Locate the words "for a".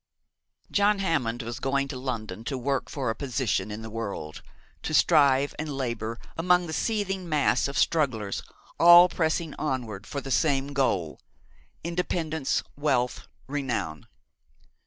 2.89-3.15